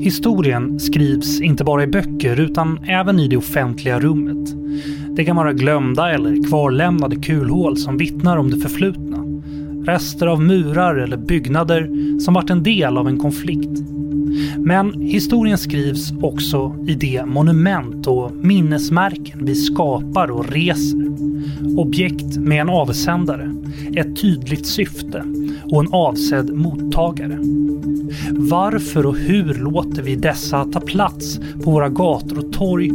[0.00, 4.54] Historien skrivs inte bara i böcker utan även i det offentliga rummet.
[5.16, 9.24] Det kan vara glömda eller kvarlämnade kulhål som vittnar om det förflutna.
[9.92, 11.90] Rester av murar eller byggnader
[12.20, 13.80] som varit en del av en konflikt.
[14.56, 21.08] Men historien skrivs också i de monument och minnesmärken vi skapar och reser.
[21.78, 23.54] Objekt med en avsändare,
[23.96, 25.24] ett tydligt syfte
[25.70, 27.38] och en avsedd mottagare.
[28.30, 32.88] Varför och hur låter vi dessa ta plats på våra gator och torg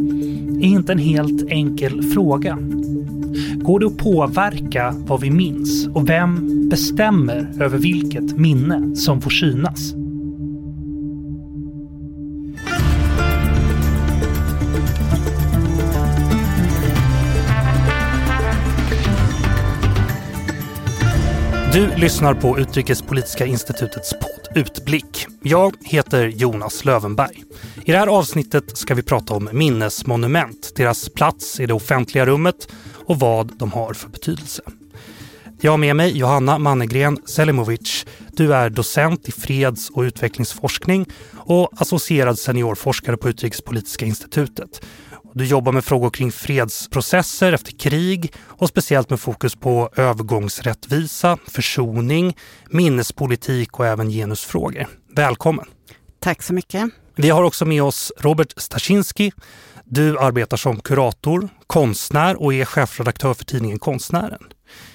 [0.62, 2.58] är inte en helt enkel fråga.
[3.56, 9.30] Går det att påverka vad vi minns och vem bestämmer över vilket minne som får
[9.30, 10.03] synas?
[21.74, 25.28] Du lyssnar på Utrikespolitiska institutets podd Utblick.
[25.42, 27.44] Jag heter Jonas Lövenberg.
[27.86, 32.68] I det här avsnittet ska vi prata om minnesmonument, deras plats i det offentliga rummet
[33.06, 34.62] och vad de har för betydelse.
[35.62, 38.06] Jag har med mig Johanna Mannegren Selimovic.
[38.32, 44.82] Du är docent i freds och utvecklingsforskning och associerad seniorforskare på Utrikespolitiska institutet.
[45.36, 52.38] Du jobbar med frågor kring fredsprocesser efter krig och speciellt med fokus på övergångsrättvisa, försoning,
[52.70, 54.88] minnespolitik och även genusfrågor.
[55.16, 55.66] Välkommen!
[56.20, 56.90] Tack så mycket.
[57.16, 59.32] Vi har också med oss Robert Staszinski.
[59.86, 64.44] Du arbetar som kurator, konstnär och är chefredaktör för tidningen Konstnären.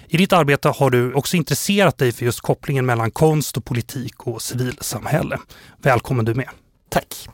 [0.09, 4.27] I ditt arbete har du också intresserat dig för just kopplingen mellan konst och politik
[4.27, 5.39] och civilsamhälle.
[5.83, 6.49] Välkommen du med.
[6.91, 7.29] Tack.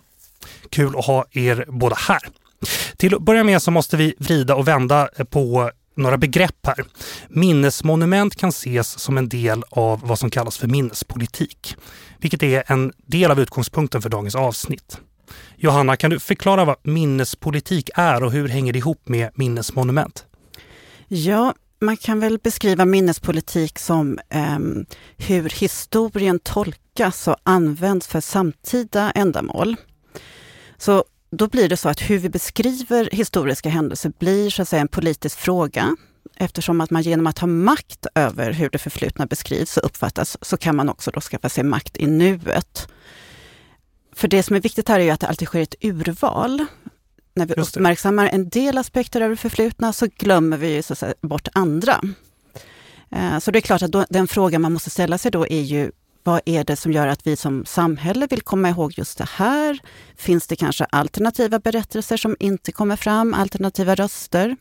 [0.71, 2.21] Kul att ha er båda här.
[2.97, 6.85] Till att börja med så måste vi vrida och vända eh, på några begrepp här.
[7.29, 11.77] Minnesmonument kan ses som en del av vad som kallas för minnespolitik,
[12.19, 15.01] vilket är en del av utgångspunkten för dagens avsnitt.
[15.57, 20.27] Johanna, kan du förklara vad minnespolitik är och hur hänger det ihop med minnesmonument?
[21.09, 24.59] Ja, man kan väl beskriva minnespolitik som eh,
[25.17, 29.77] hur historien tolkas och används för samtida ändamål.
[30.77, 31.05] Så
[31.37, 34.89] då blir det så att hur vi beskriver historiska händelser blir så att säga en
[34.89, 35.97] politisk fråga.
[36.37, 40.57] Eftersom att man genom att ha makt över hur det förflutna beskrivs och uppfattas, så
[40.57, 42.89] kan man också då skaffa sig makt i nuet.
[44.15, 46.67] För det som är viktigt här är ju att det alltid sker ett urval.
[47.35, 51.49] När vi uppmärksammar en del aspekter av det förflutna så glömmer vi så säga, bort
[51.53, 52.01] andra.
[53.11, 55.63] Eh, så det är klart att då, den fråga man måste ställa sig då är
[55.63, 55.93] ju
[56.25, 59.79] vad är det som gör att vi som samhälle vill komma ihåg just det här?
[60.17, 64.57] Finns det kanske alternativa berättelser som inte kommer fram, alternativa röster?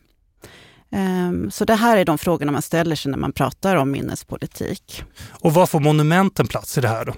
[0.92, 5.04] Ehm, så det här är de frågorna man ställer sig när man pratar om minnespolitik.
[5.30, 7.14] Och var får monumenten plats i det här då?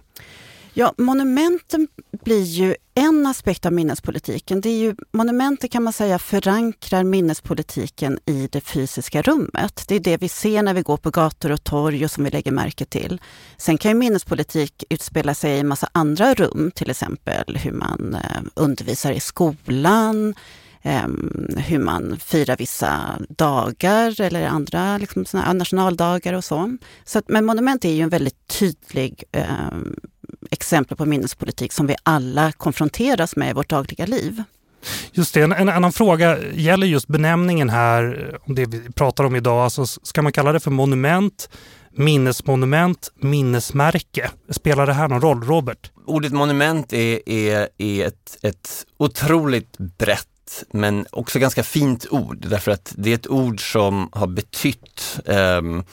[0.78, 1.88] Ja, monumenten
[2.24, 4.60] blir ju en aspekt av minnespolitiken.
[4.60, 9.84] Det är ju, monumenten kan man säga förankrar minnespolitiken i det fysiska rummet.
[9.88, 12.30] Det är det vi ser när vi går på gator och torg och som vi
[12.30, 13.20] lägger märke till.
[13.56, 18.14] Sen kan ju minnespolitik utspela sig i en massa andra rum, till exempel hur man
[18.14, 20.34] eh, undervisar i skolan,
[20.82, 26.76] ehm, hur man firar vissa dagar eller andra liksom, såna nationaldagar och så.
[27.04, 29.70] så att, men monument är ju en väldigt tydlig eh,
[30.50, 34.42] exempel på minnespolitik som vi alla konfronteras med i vårt dagliga liv.
[35.12, 39.36] Just det, en, en annan fråga gäller just benämningen här, om det vi pratar om
[39.36, 39.64] idag.
[39.64, 41.48] Alltså, ska man kalla det för monument,
[41.92, 44.30] minnesmonument, minnesmärke?
[44.50, 45.90] Spelar det här någon roll, Robert?
[46.06, 50.28] Ordet monument är, är, är ett, ett otroligt brett
[50.70, 55.84] men också ganska fint ord därför att det är ett ord som har betytt um,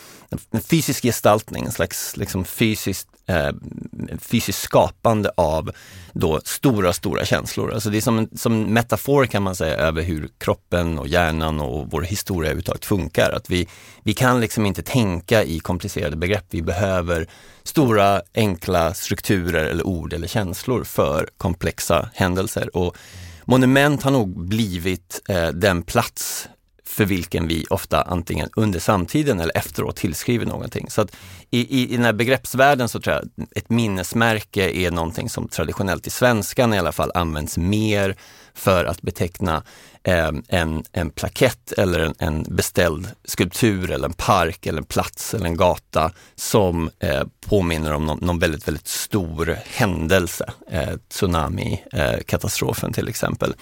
[0.51, 3.49] en fysisk gestaltning, en slags liksom fysiskt eh,
[4.19, 5.71] fysiskt skapande av
[6.13, 7.73] då stora, stora känslor.
[7.73, 11.59] Alltså det är som en som metafor kan man säga över hur kroppen och hjärnan
[11.59, 13.31] och vår historia överhuvudtaget funkar.
[13.31, 13.67] Att vi,
[14.03, 16.45] vi kan liksom inte tänka i komplicerade begrepp.
[16.49, 17.27] Vi behöver
[17.63, 22.77] stora, enkla strukturer eller ord eller känslor för komplexa händelser.
[22.77, 22.97] Och
[23.45, 26.49] Monument har nog blivit eh, den plats
[26.93, 30.89] för vilken vi ofta antingen under samtiden eller efteråt tillskriver någonting.
[30.89, 31.15] Så att
[31.49, 36.07] i, i, i den här begreppsvärlden så tror jag ett minnesmärke är någonting som traditionellt
[36.07, 38.15] i svenskan i alla fall används mer
[38.53, 39.63] för att beteckna
[40.03, 45.33] eh, en, en plakett eller en, en, beställd skulptur eller en park eller en plats
[45.33, 50.53] eller en gata som eh, påminner om någon, någon, väldigt, väldigt stor händelse.
[50.71, 53.55] Eh, Tsunami-katastrofen eh, till exempel.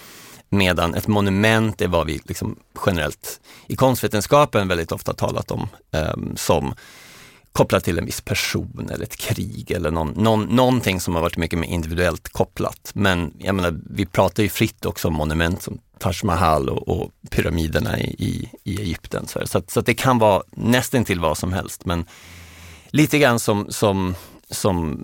[0.54, 2.56] Medan ett monument är vad vi liksom
[2.86, 6.74] generellt i konstvetenskapen väldigt ofta talat om eh, som
[7.52, 11.36] kopplat till en viss person eller ett krig eller någon, någon, någonting som har varit
[11.36, 12.90] mycket mer individuellt kopplat.
[12.94, 17.10] Men jag menar, vi pratar ju fritt också om monument som Taj Mahal och, och
[17.30, 19.26] pyramiderna i, i, i Egypten.
[19.26, 21.84] Så, så, att, så att det kan vara nästan till vad som helst.
[21.84, 22.04] Men
[22.90, 24.14] lite grann som, som,
[24.50, 24.98] som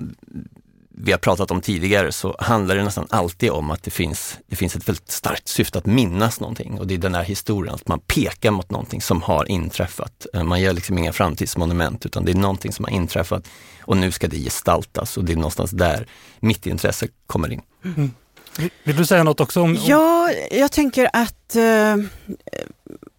[1.01, 4.57] vi har pratat om tidigare så handlar det nästan alltid om att det finns, det
[4.57, 7.89] finns ett väldigt starkt syfte att minnas någonting och det är den här historien, att
[7.89, 10.27] man pekar mot någonting som har inträffat.
[10.35, 13.49] Eh, man gör liksom inga framtidsmonument utan det är någonting som har inträffat
[13.81, 16.07] och nu ska det gestaltas och det är någonstans där
[16.41, 17.63] mitt intresse kommer in.
[17.85, 18.11] Mm.
[18.85, 19.61] Vill du säga något också?
[19.63, 19.79] om...
[19.87, 21.97] Ja, jag tänker att eh,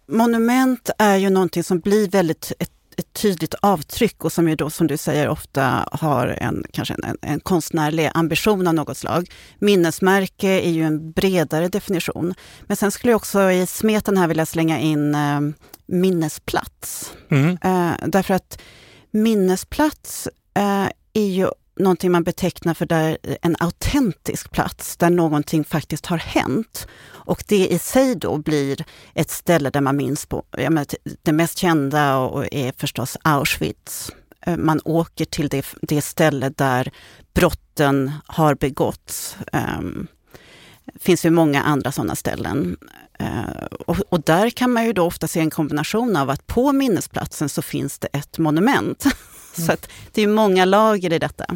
[0.06, 4.70] monument är ju någonting som blir väldigt ett ett tydligt avtryck och som ju då
[4.70, 9.30] som du säger ofta har en, kanske en, en konstnärlig ambition av något slag.
[9.58, 12.34] Minnesmärke är ju en bredare definition.
[12.62, 15.40] Men sen skulle jag också i smeten här vilja slänga in eh,
[15.86, 17.12] minnesplats.
[17.30, 17.58] Mm.
[17.62, 18.58] Eh, därför att
[19.10, 21.48] minnesplats eh, är ju
[21.80, 26.86] någonting man betecknar för där eh, en autentisk plats, där någonting faktiskt har hänt.
[27.06, 28.84] Och det i sig då blir
[29.14, 30.84] ett ställe där man minns på, ja,
[31.22, 34.12] det mest kända och är förstås Auschwitz.
[34.46, 36.90] Eh, man åker till det, det ställe där
[37.34, 39.36] brotten har begåtts.
[39.52, 40.06] Um,
[40.98, 42.76] finns ju många andra sådana ställen.
[43.20, 46.72] Uh, och, och, där kan man ju då ofta se en kombination av att på
[46.72, 49.04] minnesplatsen så finns det ett monument
[49.52, 49.72] Så
[50.12, 51.46] det är många lager i detta.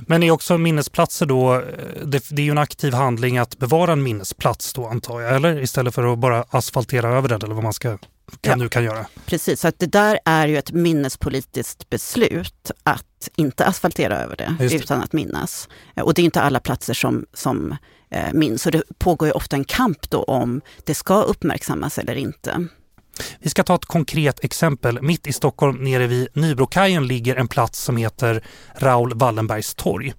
[0.00, 1.62] Men är också minnesplatser då,
[2.04, 5.60] det, det, är ju en aktiv handling att bevara en minnesplats då antar jag, eller?
[5.60, 7.98] Istället för att bara asfaltera över den eller vad man ska
[8.40, 9.06] kan ja, nu kan göra.
[9.26, 14.56] Precis, så att det där är ju ett minnespolitiskt beslut att inte asfaltera över det,
[14.58, 14.74] det.
[14.74, 15.68] utan att minnas.
[15.96, 17.76] Och det är inte alla platser som, som
[18.10, 18.66] eh, minns.
[18.66, 22.68] Och det pågår ju ofta en kamp då om det ska uppmärksammas eller inte.
[23.38, 25.02] Vi ska ta ett konkret exempel.
[25.02, 28.44] Mitt i Stockholm nere vid Nybrokajen ligger en plats som heter
[28.78, 30.12] Raoul Wallenbergs torg.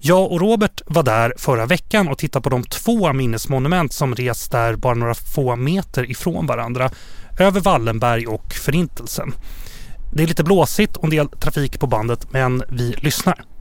[0.00, 4.48] Jag och Robert var där förra veckan och tittade på de två minnesmonument som rests
[4.48, 6.90] där bara några få meter ifrån varandra.
[7.38, 9.34] Över Wallenberg och Förintelsen.
[10.14, 13.51] Det är lite blåsigt och en del trafik på bandet men vi lyssnar.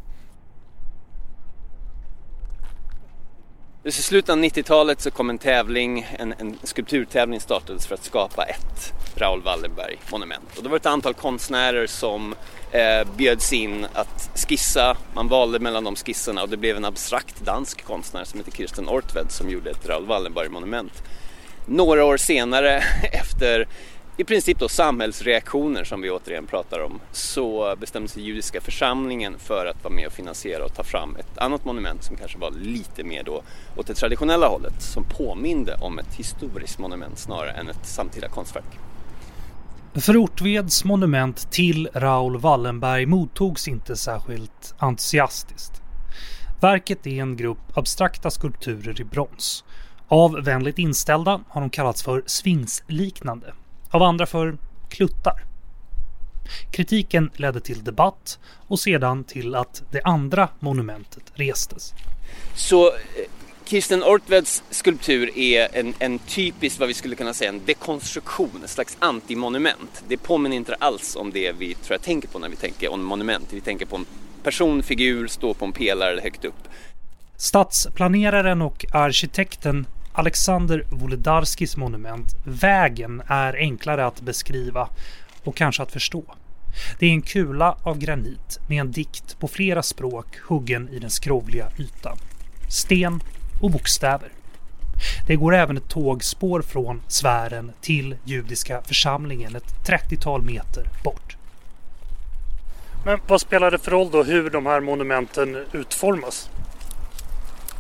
[3.84, 8.46] I slutet av 90-talet så kom en tävling, en, en skulpturtävling startades för att skapa
[8.46, 10.58] ett Raoul Wallenberg-monument.
[10.58, 12.36] Och det var ett antal konstnärer som
[12.72, 14.98] eh, bjöds in att skissa.
[15.14, 18.90] Man valde mellan de skisserna och det blev en abstrakt dansk konstnär som heter Kirsten
[18.90, 21.04] Ortved som gjorde ett Raoul Wallenberg-monument.
[21.66, 23.68] Några år senare, efter
[24.22, 29.66] i princip då samhällsreaktioner som vi återigen pratar om så bestämde sig judiska församlingen för
[29.66, 33.04] att vara med och finansiera och ta fram ett annat monument som kanske var lite
[33.04, 33.42] mer då
[33.78, 38.80] åt det traditionella hållet som påminde om ett historiskt monument snarare än ett samtida konstverk.
[39.94, 45.82] För Ortveds monument till Raoul Wallenberg mottogs inte särskilt entusiastiskt.
[46.62, 49.64] Verket är en grupp abstrakta skulpturer i brons.
[50.08, 53.54] Av vänligt inställda har de kallats för sfinxliknande
[53.92, 54.58] av andra för
[54.90, 55.44] kluttar.
[56.72, 61.94] Kritiken ledde till debatt och sedan till att det andra monumentet restes.
[62.56, 62.94] Så eh,
[63.66, 68.70] Kirsten Ortveds skulptur är en, en typisk, vad vi skulle kunna säga, en dekonstruktion, ett
[68.70, 70.04] slags antimonument.
[70.08, 73.04] Det påminner inte alls om det vi tror jag tänker på när vi tänker om
[73.04, 73.48] monument.
[73.52, 74.06] Vi tänker på en
[74.44, 76.68] person, figur, stå på en pelare högt upp.
[77.36, 84.90] Stadsplaneraren och arkitekten Alexander Wolodarskis monument Vägen är enklare att beskriva
[85.44, 86.24] och kanske att förstå.
[87.00, 91.10] Det är en kula av granit med en dikt på flera språk huggen i den
[91.10, 92.18] skrovliga ytan.
[92.70, 93.20] Sten
[93.62, 94.30] och bokstäver.
[95.28, 101.38] Det går även ett tågspår från sfären till judiska församlingen ett 30-tal meter bort.
[103.06, 106.51] Men vad spelar det för roll då hur de här monumenten utformas?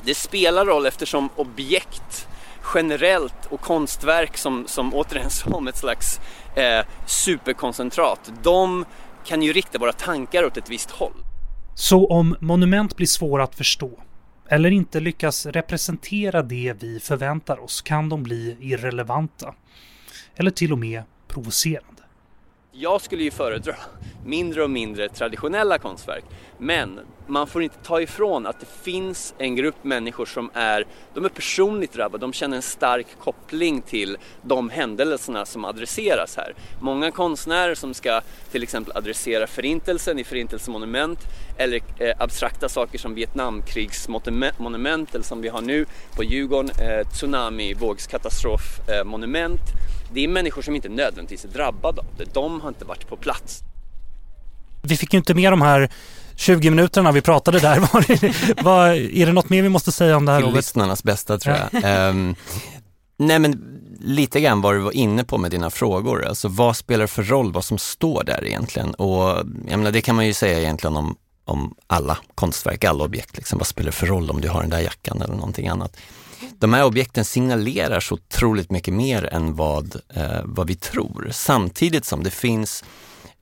[0.05, 2.27] Det spelar roll eftersom objekt
[2.74, 6.20] generellt och konstverk som, som återigen som ett slags
[6.55, 8.86] eh, superkoncentrat, de
[9.25, 11.13] kan ju rikta våra tankar åt ett visst håll.
[11.75, 14.00] Så om monument blir svåra att förstå
[14.51, 19.53] eller inte lyckas representera det vi förväntar oss kan de bli irrelevanta.
[20.36, 22.01] Eller till och med provocerande.
[22.72, 23.75] Jag skulle ju föredra
[24.25, 26.24] mindre och mindre traditionella konstverk.
[26.58, 27.00] Men
[27.32, 31.30] man får inte ta ifrån att det finns en grupp människor som är, de är
[31.30, 36.54] personligt drabbade, de känner en stark koppling till de händelserna som adresseras här.
[36.82, 38.22] Många konstnärer som ska
[38.52, 41.20] till exempel adressera förintelsen i förintelsemonument
[41.58, 45.86] eller eh, abstrakta saker som Vietnamkrigsmonument eller som vi har nu
[46.16, 49.60] på Djurgården, eh, tsunami, vågskatastrofmonument.
[49.60, 53.08] Eh, det är människor som inte nödvändigtvis är drabbade av det, de har inte varit
[53.08, 53.64] på plats.
[54.84, 55.90] Vi fick ju inte med de här
[56.42, 57.80] 20 minuterna vi pratade där.
[57.80, 60.42] Var det, var, är det något mer vi måste säga om det här?
[60.42, 62.10] Till lyssnarnas bästa tror jag.
[62.10, 62.36] um,
[63.18, 63.64] nej men
[64.00, 66.26] lite grann vad du var inne på med dina frågor.
[66.26, 68.94] Alltså vad spelar för roll vad som står där egentligen?
[68.94, 73.38] Och jag menar, det kan man ju säga egentligen om, om alla konstverk, alla objekt.
[73.38, 73.58] Liksom.
[73.58, 75.98] Vad spelar det för roll om du har den där jackan eller någonting annat?
[76.60, 81.30] De här objekten signalerar så otroligt mycket mer än vad, eh, vad vi tror.
[81.32, 82.84] Samtidigt som det finns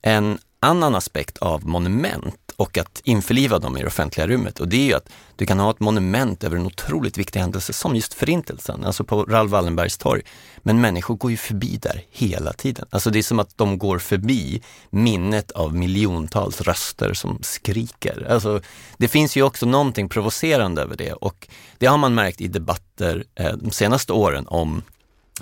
[0.02, 4.60] en annan aspekt av monument och att införliva dem i det offentliga rummet.
[4.60, 7.72] Och det är ju att du kan ha ett monument över en otroligt viktig händelse
[7.72, 10.22] som just förintelsen, alltså på Raoul Wallenbergs torg.
[10.58, 12.86] Men människor går ju förbi där hela tiden.
[12.90, 18.26] Alltså det är som att de går förbi minnet av miljontals röster som skriker.
[18.30, 18.60] Alltså
[18.96, 21.48] det finns ju också någonting provocerande över det och
[21.78, 24.82] det har man märkt i debatter eh, de senaste åren om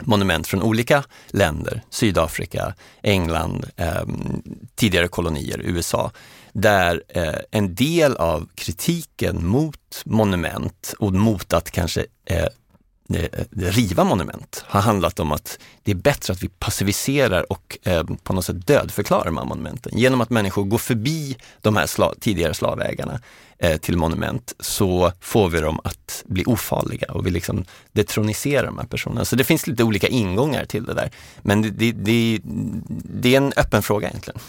[0.00, 4.02] monument från olika länder, Sydafrika, England, eh,
[4.74, 6.10] tidigare kolonier, USA,
[6.60, 12.46] där eh, en del av kritiken mot monument och mot att kanske eh,
[13.14, 18.04] eh, riva monument har handlat om att det är bättre att vi passiviserar och eh,
[18.22, 19.98] på något sätt dödförklarar de här monumenten.
[19.98, 23.20] Genom att människor går förbi de här sla tidigare slavägarna
[23.58, 28.78] eh, till monument så får vi dem att bli ofarliga och vi liksom detroniserar de
[28.78, 29.24] här personerna.
[29.24, 31.10] Så det finns lite olika ingångar till det där.
[31.42, 32.40] Men det, det, det,
[33.20, 34.40] det är en öppen fråga egentligen.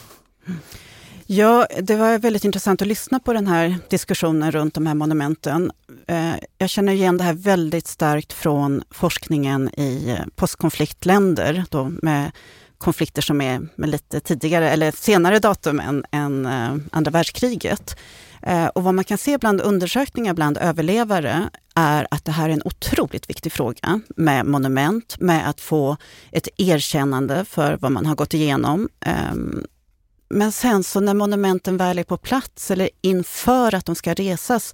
[1.31, 5.71] Ja, det var väldigt intressant att lyssna på den här diskussionen runt de här monumenten.
[6.07, 12.31] Eh, jag känner igen det här väldigt starkt från forskningen i postkonfliktländer då med
[12.77, 17.95] konflikter som är med lite tidigare eller senare datum än, än eh, andra världskriget.
[18.41, 22.53] Eh, och vad man kan se bland undersökningar bland överlevare är att det här är
[22.53, 25.97] en otroligt viktig fråga med monument, med att få
[26.31, 28.89] ett erkännande för vad man har gått igenom.
[29.05, 29.65] Ehm,
[30.29, 34.73] men sen så när monumenten väl är på plats eller inför att de ska resas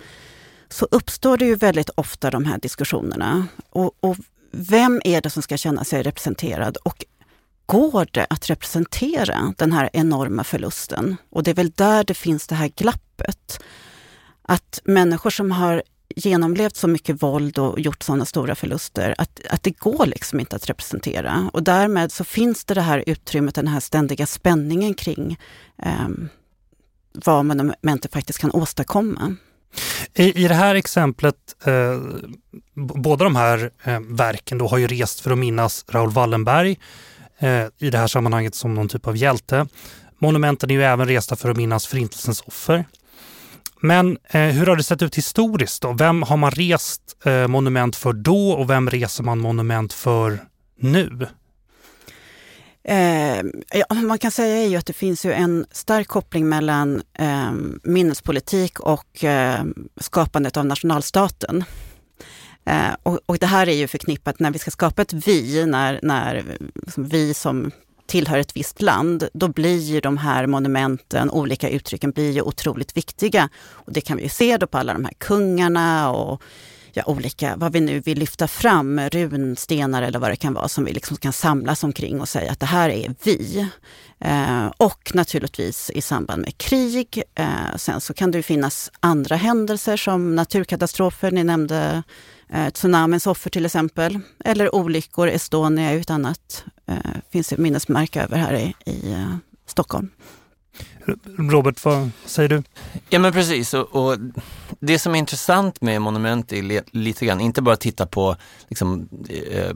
[0.70, 3.48] så uppstår det ju väldigt ofta de här diskussionerna.
[3.70, 4.18] Och, och
[4.52, 6.78] vem är det som ska känna sig representerad?
[6.78, 7.06] Och
[7.66, 11.18] går det att representera den här enorma förlusten?
[11.30, 13.60] Och det är väl där det finns det här glappet.
[14.42, 15.84] Att människor som har
[16.16, 20.56] genomlevt så mycket våld och gjort sådana stora förluster, att, att det går liksom inte
[20.56, 21.50] att representera.
[21.54, 25.40] Och därmed så finns det det här utrymmet, den här ständiga spänningen kring
[25.84, 26.08] eh,
[27.26, 29.36] vad monumentet faktiskt kan åstadkomma.
[30.14, 31.36] I, I det här exemplet,
[31.66, 32.02] eh,
[32.74, 36.80] båda de här eh, verken då har ju rest för att minnas Raoul Wallenberg
[37.40, 39.68] eh, i det här sammanhanget som någon typ av hjälte.
[40.20, 42.86] Monumenten är ju även resta för att minnas Förintelsens offer.
[43.86, 45.94] Men eh, hur har det sett ut historiskt då?
[45.94, 50.40] Vem har man rest eh, monument för då och vem reser man monument för
[50.80, 51.28] nu?
[52.84, 53.38] Eh,
[53.74, 57.52] ja, man kan säga ju att det finns ju en stark koppling mellan eh,
[57.84, 59.64] minnespolitik och eh,
[60.02, 61.64] skapandet av nationalstaten.
[62.66, 66.00] Eh, och, och, det här är ju förknippat när vi ska skapa ett vi, när,
[66.04, 66.44] när
[66.76, 67.72] liksom vi som
[68.08, 72.98] tillhör ett visst land, då blir ju de här monumenten, olika uttrycken, blir ju otroligt
[72.98, 73.50] viktiga.
[73.70, 76.42] Och det kan vi se då på alla de här kungarna och
[76.96, 80.86] ja, olika, vad vi nu vill lyfta fram, runstenar eller vad det kan vara, som
[80.86, 83.68] vi liksom kan samlas omkring och säga att det här är vi.
[84.20, 87.24] Eh, och naturligtvis i samband med krig.
[87.36, 92.04] Eh, sen så kan det finnas andra händelser som naturkatastrofer, ni nämnde
[92.50, 94.20] eh, tsunamins offer till exempel.
[94.46, 96.98] Eller olyckor, Estonia är ett annat eh,
[97.32, 100.10] finns ett minnesmärke över här i, i eh, Stockholm.
[101.38, 102.64] Robert, vad säger du?
[103.10, 104.18] Ja men precis och, och,
[104.80, 108.36] det som är intressant med monument är lite grann, inte bara titta på
[108.70, 109.76] liksom, eh,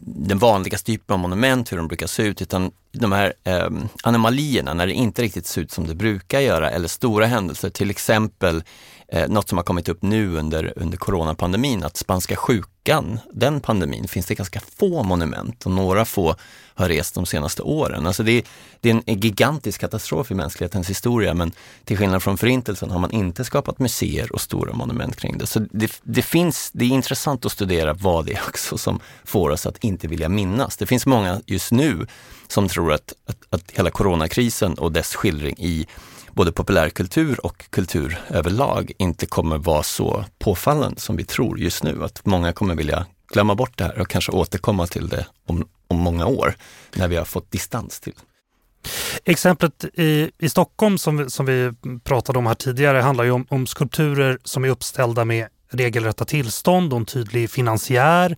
[0.00, 3.68] den vanligaste typen av monument, hur de brukar se ut, utan de här eh,
[4.02, 7.90] anomalierna när det inte riktigt ser ut som det brukar göra eller stora händelser, till
[7.90, 8.62] exempel
[9.12, 14.08] eh, något som har kommit upp nu under, under coronapandemin, att spanska sjukan, den pandemin,
[14.08, 16.36] finns det ganska få monument och några få
[16.74, 18.06] har rest de senaste åren.
[18.06, 18.46] Alltså det,
[18.80, 21.52] det är en gigantisk katastrof i mänsklighetens historia men
[21.84, 25.46] till skillnad från förintelsen har man inte skapat museer och stora monument kring det.
[25.46, 29.50] Så det, det finns, det är intressant att studera vad det är också som får
[29.50, 30.76] oss att inte vilja minnas.
[30.76, 32.06] Det finns många just nu
[32.48, 35.86] som tror att, att, att hela coronakrisen och dess skildring i
[36.38, 42.04] både populärkultur och kultur överlag inte kommer vara så påfallande som vi tror just nu.
[42.04, 45.96] Att många kommer vilja glömma bort det här och kanske återkomma till det om, om
[45.96, 46.54] många år
[46.94, 48.12] när vi har fått distans till
[49.24, 51.72] Exemplet i, i Stockholm som vi, som vi
[52.04, 56.92] pratade om här tidigare handlar ju om, om skulpturer som är uppställda med regelrätta tillstånd
[56.92, 58.36] och en tydlig finansiär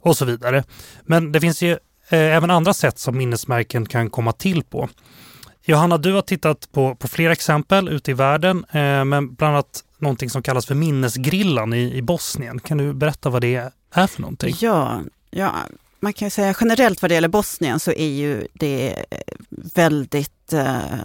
[0.00, 0.64] och så vidare.
[1.02, 1.78] Men det finns ju eh,
[2.36, 4.88] även andra sätt som minnesmärken kan komma till på.
[5.68, 9.84] Johanna, du har tittat på, på flera exempel ute i världen, eh, men bland annat
[9.98, 12.60] någonting som kallas för minnesgrillan i, i Bosnien.
[12.60, 14.54] Kan du berätta vad det är för någonting?
[14.60, 15.54] Ja, ja,
[16.00, 19.18] man kan säga generellt vad det gäller Bosnien så är ju det eh,
[19.50, 21.00] väldigt eh,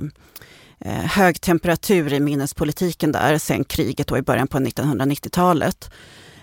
[0.80, 5.90] eh, hög temperatur i minnespolitiken där sen kriget då i början på 1990-talet.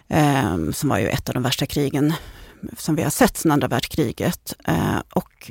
[0.08, 2.12] Eh, som var ju ett av de värsta krigen
[2.78, 4.54] som vi har sett sedan andra världskriget.
[4.64, 5.50] Eh, och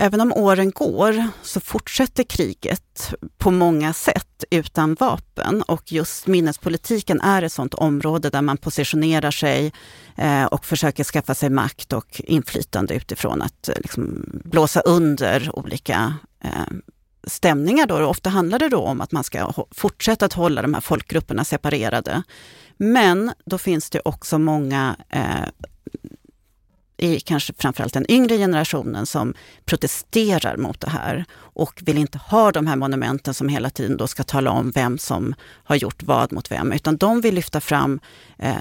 [0.00, 7.20] även om åren går så fortsätter kriget på många sätt utan vapen och just minnespolitiken
[7.20, 9.72] är ett sådant område där man positionerar sig
[10.16, 16.14] eh, och försöker skaffa sig makt och inflytande utifrån att eh, liksom, blåsa under olika
[16.44, 16.76] eh,
[17.26, 17.86] stämningar.
[17.86, 18.04] Då.
[18.04, 22.22] Ofta handlar det då om att man ska fortsätta att hålla de här folkgrupperna separerade.
[22.76, 25.68] Men då finns det också många eh,
[27.00, 32.52] i kanske framförallt den yngre generationen som protesterar mot det här och vill inte ha
[32.52, 36.32] de här monumenten som hela tiden då ska tala om vem som har gjort vad
[36.32, 38.00] mot vem, utan de vill lyfta fram
[38.38, 38.54] eh,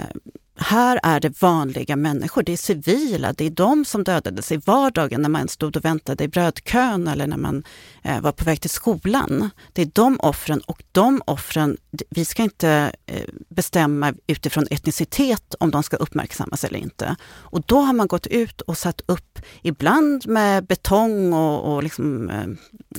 [0.61, 5.21] här är det vanliga människor, det är civila, det är de som dödades i vardagen
[5.21, 7.63] när man stod och väntade i brödkön eller när man
[8.03, 9.49] eh, var på väg till skolan.
[9.73, 11.77] Det är de offren och de offren,
[12.09, 17.15] vi ska inte eh, bestämma utifrån etnicitet om de ska uppmärksammas eller inte.
[17.29, 22.29] Och då har man gått ut och satt upp, ibland med betong och, och liksom,
[22.29, 22.47] eh,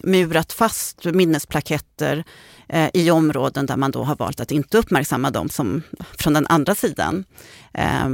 [0.03, 2.25] murat fast minnesplaketter
[2.73, 5.83] eh, i områden där man då har valt att inte uppmärksamma dem som
[6.19, 7.25] från den andra sidan.
[7.73, 8.09] Eh,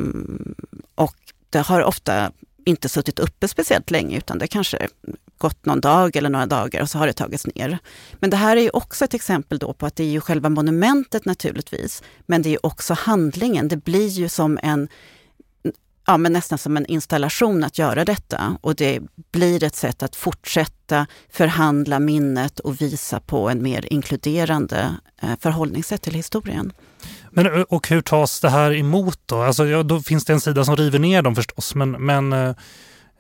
[0.95, 1.17] och
[1.51, 2.33] det har ofta
[2.65, 4.89] inte suttit uppe speciellt länge utan det kanske
[5.39, 7.79] gått någon dag eller några dagar och så har det tagits ner.
[8.15, 10.49] Men det här är ju också ett exempel då på att det är ju själva
[10.49, 13.69] monumentet naturligtvis, men det är också handlingen.
[13.69, 14.89] Det blir ju som en
[16.07, 18.59] ja, men nästan som en installation att göra detta.
[18.61, 19.01] Och det
[19.33, 26.03] blir ett sätt att fortsätta förhandla minnet och visa på en mer inkluderande eh, förhållningssätt
[26.03, 26.73] till historien.
[27.31, 29.43] Men, och hur tas det här emot då?
[29.43, 32.55] Alltså, ja, då finns det en sida som river ner dem förstås, men, men eh,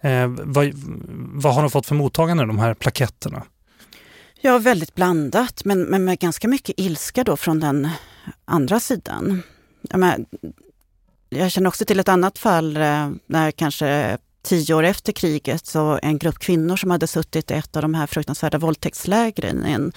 [0.00, 0.72] eh vad,
[1.14, 3.42] vad har de fått för mottagande, de här plaketterna?
[4.40, 7.88] Ja, väldigt blandat, men, men med ganska mycket ilska då från den
[8.44, 9.42] andra sidan.
[9.82, 10.16] Ja,
[11.28, 15.98] jag känner också till ett annat fall eh, när kanske tio år efter kriget så
[16.02, 19.92] en grupp kvinnor som hade suttit i ett av de här fruktansvärda våldtäktslägren i en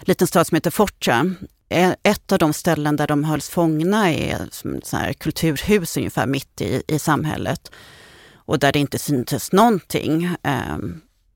[0.00, 1.34] liten stad som heter Fortia.
[1.68, 6.26] Eh, ett av de ställen där de hölls fångna är som så här kulturhus ungefär
[6.26, 7.70] mitt i, i samhället
[8.34, 10.78] och där det inte syntes någonting eh,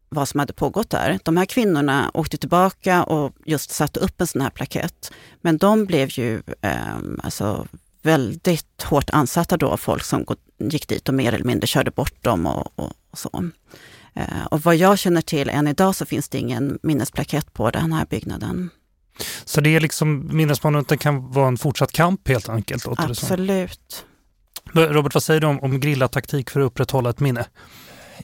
[0.08, 1.18] vad som hade pågått där.
[1.24, 5.12] De här kvinnorna åkte tillbaka och just satte upp en sån här plakett.
[5.40, 7.66] Men de blev ju eh, alltså
[8.08, 10.24] väldigt hårt ansatta då av folk som
[10.58, 13.50] gick dit och mer eller mindre körde bort dem och, och, och så.
[14.14, 17.92] Eh, och vad jag känner till än idag så finns det ingen minnesplakett på den
[17.92, 18.70] här byggnaden.
[19.44, 22.86] Så det är liksom, minnesmonumenten kan vara en fortsatt kamp helt enkelt?
[22.88, 24.04] Absolut.
[24.72, 27.44] Robert, vad säger du om, om grillartaktik för att upprätthålla ett minne?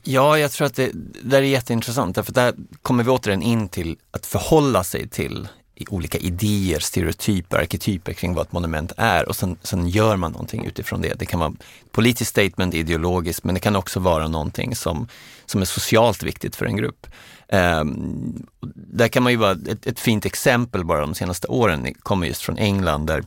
[0.02, 0.90] Ja, jag tror att det,
[1.22, 5.48] det är jätteintressant, därför där kommer vi återigen in till att förhålla sig till
[5.88, 10.64] olika idéer, stereotyper, arketyper kring vad ett monument är och sen, sen gör man någonting
[10.64, 11.14] utifrån det.
[11.14, 11.52] Det kan vara
[11.90, 15.08] politiskt statement, ideologiskt, men det kan också vara någonting som,
[15.46, 17.06] som är socialt viktigt för en grupp.
[17.48, 22.26] Um, där kan man ju vara, ett, ett, fint exempel bara de senaste åren kommer
[22.26, 23.24] just från England där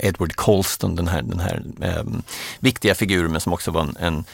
[0.00, 1.62] Edward Colston, den här, den här
[2.00, 2.22] um,
[2.60, 4.24] viktiga figuren men som också var en, en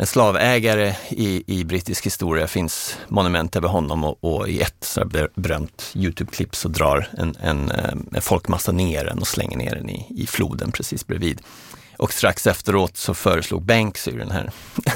[0.00, 5.04] en slavägare i, i brittisk historia finns monument över honom och, och i ett så
[5.34, 9.90] berömt Youtube-klipp så drar en, en, eh, en folkmassa ner den och slänger ner den
[9.90, 11.40] i, i floden precis bredvid.
[11.96, 14.50] Och strax efteråt så föreslog Banksy, den här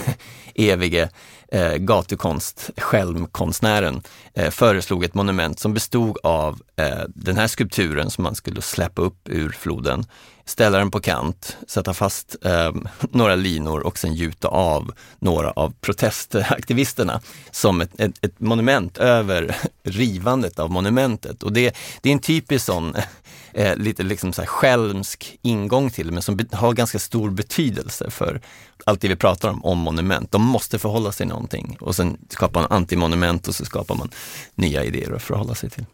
[0.55, 1.09] evige
[1.49, 4.03] eh, gatukonst, självkonstnären,
[4.35, 9.03] eh, föreslog ett monument som bestod av eh, den här skulpturen som man skulle släppa
[9.03, 10.07] upp ur floden,
[10.45, 12.73] ställa den på kant, sätta fast eh,
[13.11, 19.57] några linor och sen gjuta av några av protestaktivisterna som ett, ett, ett monument över
[19.83, 21.43] rivandet av monumentet.
[21.43, 22.95] Och det, det är en typisk sån
[23.55, 28.41] eh, lite liksom så här skälmsk ingång till men som har ganska stor betydelse för
[28.85, 30.33] allt det vi pratar om, om monument.
[30.33, 34.11] De måste förhålla sig någonting och sen skapar man antimonument och så skapar man
[34.55, 35.87] nya idéer att förhålla sig till.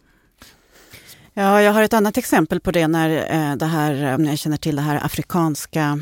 [1.35, 4.57] Ja, jag har ett annat exempel på det när eh, det här, om ni känner
[4.57, 6.01] till det här afrikanska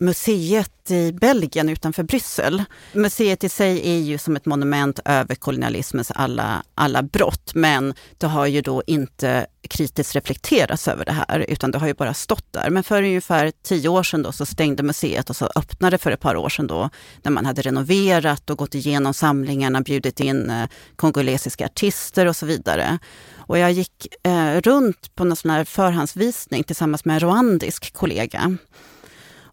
[0.00, 2.64] museet i Belgien utanför Bryssel.
[2.92, 8.26] Museet i sig är ju som ett monument över kolonialismens alla, alla brott, men det
[8.26, 12.52] har ju då inte kritiskt reflekterats över det här, utan det har ju bara stått
[12.52, 12.70] där.
[12.70, 16.20] Men för ungefär tio år sedan då så stängde museet och så öppnade för ett
[16.20, 16.90] par år sedan då,
[17.22, 22.46] när man hade renoverat och gått igenom samlingarna, bjudit in eh, kongolesiska artister och så
[22.46, 22.98] vidare.
[23.36, 28.56] Och jag gick eh, runt på någon sån här förhandsvisning tillsammans med en rwandisk kollega.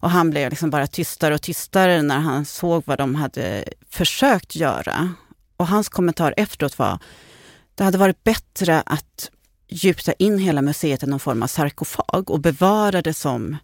[0.00, 4.56] Och han blev liksom bara tystare och tystare när han såg vad de hade försökt
[4.56, 5.14] göra.
[5.56, 6.98] Och hans kommentar efteråt var,
[7.74, 9.30] det hade varit bättre att
[9.68, 13.56] gjuta in hela museet i någon form av sarkofag och bevara det som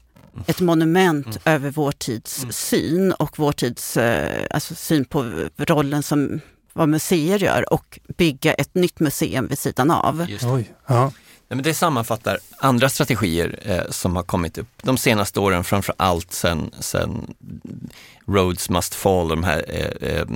[0.47, 1.41] ett monument mm.
[1.45, 2.53] över vår tids mm.
[2.53, 6.41] syn och vår tids eh, alltså syn på rollen som
[6.73, 10.27] vad museer gör och bygga ett nytt museum vid sidan av.
[10.43, 11.13] Oj, ja
[11.55, 16.33] men det sammanfattar andra strategier eh, som har kommit upp de senaste åren, framför allt
[16.33, 17.35] sen, sen
[18.27, 20.27] Roads Must Fall, de här eh, eh,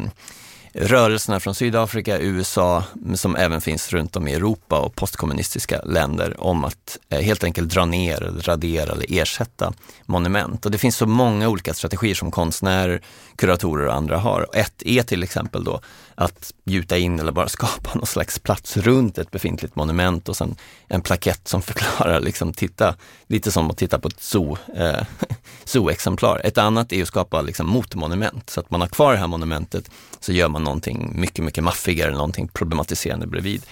[0.79, 6.64] rörelserna från Sydafrika, USA, som även finns runt om i Europa och postkommunistiska länder om
[6.64, 9.72] att eh, helt enkelt dra ner, radera eller ersätta
[10.07, 10.64] monument.
[10.64, 13.00] Och det finns så många olika strategier som konstnärer,
[13.37, 14.46] kuratorer och andra har.
[14.52, 15.81] Ett är till exempel då
[16.16, 20.57] att gjuta in eller bara skapa någon slags plats runt ett befintligt monument och sen
[20.88, 22.94] en plakett som förklarar, liksom, titta,
[23.26, 25.07] lite som att titta på ett zoo, eh,
[25.64, 26.40] zooexemplar.
[26.44, 29.90] Ett annat är att skapa liksom, motmonument, så att man har kvar det här monumentet
[30.20, 33.62] så gör man någonting mycket, mycket maffigare, någonting problematiserande bredvid.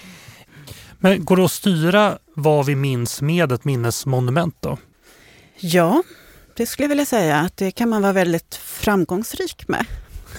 [0.98, 4.78] Men går det att styra vad vi minns med ett minnesmonument då?
[5.58, 6.02] Ja,
[6.56, 9.86] det skulle jag vilja säga att det kan man vara väldigt framgångsrik med.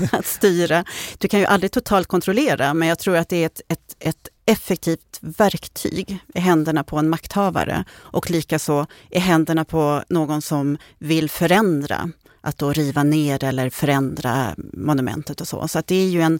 [0.12, 0.86] att styra.
[1.17, 4.29] Du kan ju aldrig totalt kontrollera, men jag tror att det är ett, ett, ett
[4.45, 11.29] effektivt verktyg i händerna på en makthavare och likaså i händerna på någon som vill
[11.29, 12.12] förändra.
[12.41, 15.67] Att då riva ner eller förändra monumentet och så.
[15.67, 16.39] Så att det är ju en,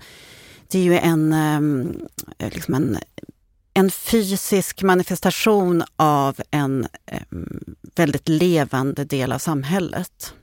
[0.68, 2.00] det är ju en, ehm,
[2.40, 2.98] liksom en,
[3.74, 10.34] en fysisk manifestation av en ehm, väldigt levande del av samhället.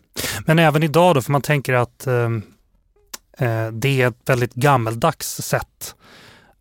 [0.46, 2.28] Men även idag då, för man tänker att Eh,
[3.38, 5.94] Eh, det är ett väldigt gammeldags sätt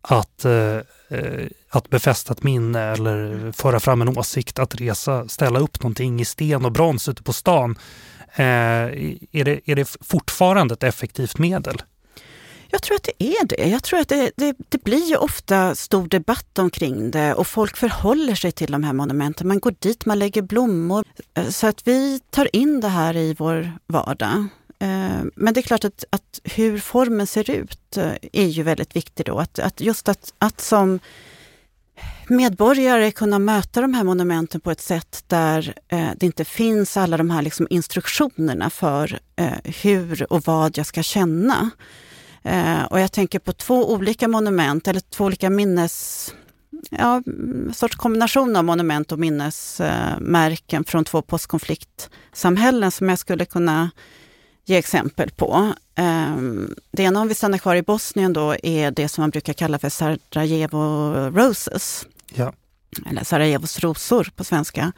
[0.00, 0.76] att, eh,
[1.08, 6.20] eh, att befästa ett minne eller föra fram en åsikt, att resa, ställa upp någonting
[6.20, 7.78] i sten och brons ute på stan.
[8.34, 11.82] Är det, är det fortfarande ett effektivt medel?
[12.72, 13.68] Jag tror att det är det.
[13.68, 17.76] Jag tror att det, det, det, blir ju ofta stor debatt omkring det och folk
[17.76, 19.48] förhåller sig till de här monumenten.
[19.48, 21.04] Man går dit, man lägger blommor.
[21.50, 24.46] Så att vi tar in det här i vår vardag.
[24.82, 28.96] Eh, men det är klart att, att, hur formen ser ut eh, är ju väldigt
[28.96, 29.38] viktigt då.
[29.38, 31.00] Att, att just att, att som
[32.28, 37.16] medborgare kunna möta de här monumenten på ett sätt där eh, det inte finns alla
[37.16, 41.70] de här liksom instruktionerna för eh, hur och vad jag ska känna.
[42.42, 46.34] Eh, och jag tänker på två olika monument, eller två olika minnes...
[46.90, 53.90] Ja, mm, sorts kombination av monument och minnesmärken från två postkonfliktsamhällen som jag skulle kunna
[54.64, 55.72] ge exempel på.
[55.94, 59.52] Ehm, det ena, om vi stannar kvar i Bosnien, då, är det som man brukar
[59.52, 62.06] kalla för Sarajevo Roses.
[62.34, 62.52] Ja.
[63.06, 64.92] Eller Sarajevos rosor på svenska.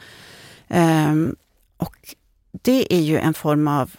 [0.67, 1.35] Ehm,
[1.77, 2.15] och
[2.51, 3.91] det är ju en form av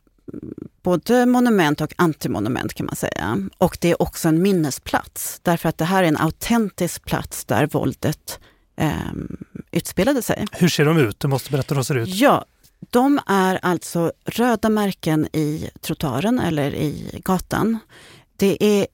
[0.82, 3.48] både monument och antimonument kan man säga.
[3.58, 7.66] Och det är också en minnesplats, därför att det här är en autentisk plats där
[7.66, 8.40] våldet
[8.76, 8.90] eh,
[9.70, 10.46] utspelade sig.
[10.52, 11.20] Hur ser de ut?
[11.20, 12.08] Du måste berätta hur de ser ut.
[12.08, 12.44] Ja,
[12.90, 17.78] de är alltså röda märken i trottoaren eller i gatan.
[18.36, 18.86] Det är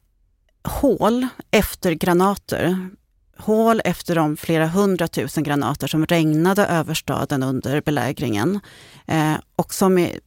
[0.64, 2.88] hål efter granater.
[3.36, 8.60] Hål efter de flera hundratusen granater som regnade över staden under belägringen.
[9.06, 10.20] Eh, och som är,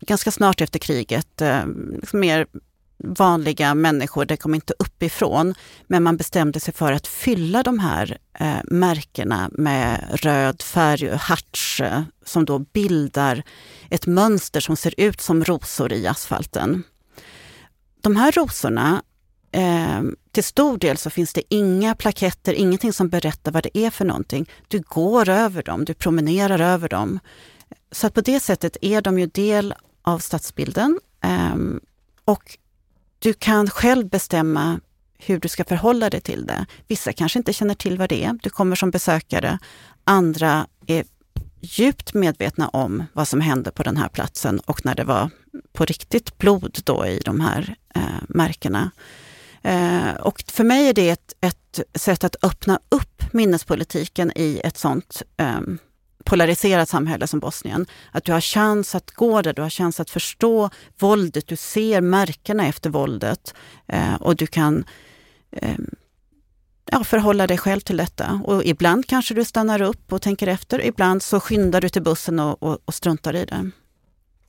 [0.00, 2.46] ganska snart efter kriget eh, liksom mer
[2.98, 5.54] vanliga människor, det kom inte uppifrån,
[5.86, 11.18] men man bestämde sig för att fylla de här eh, märkena med röd färg och
[11.18, 13.42] harts eh, som då bildar
[13.90, 16.82] ett mönster som ser ut som rosor i asfalten.
[18.00, 19.02] De här rosorna,
[19.52, 23.90] eh, till stor del så finns det inga plaketter, ingenting som berättar vad det är
[23.90, 24.50] för någonting.
[24.68, 27.18] Du går över dem, du promenerar över dem.
[27.92, 31.00] Så att på det sättet är de ju del av stadsbilden.
[31.24, 31.56] Eh,
[32.24, 32.58] och
[33.18, 34.80] du kan själv bestämma
[35.18, 36.66] hur du ska förhålla dig till det.
[36.86, 38.38] Vissa kanske inte känner till vad det är.
[38.42, 39.58] Du kommer som besökare.
[40.04, 41.04] Andra är
[41.60, 45.30] djupt medvetna om vad som hände på den här platsen och när det var
[45.72, 48.90] på riktigt blod då i de här eh, märkena.
[49.62, 54.76] Eh, och för mig är det ett, ett, sätt att öppna upp minnespolitiken i ett
[54.76, 55.60] sånt eh,
[56.28, 57.86] polariserat samhälle som Bosnien.
[58.12, 62.00] Att du har chans att gå där, du har chans att förstå våldet, du ser
[62.00, 63.54] märkena efter våldet
[63.86, 64.84] eh, och du kan
[65.52, 65.78] eh,
[66.90, 68.40] ja, förhålla dig själv till detta.
[68.44, 72.38] Och ibland kanske du stannar upp och tänker efter, ibland så skyndar du till bussen
[72.38, 73.70] och, och, och struntar i det.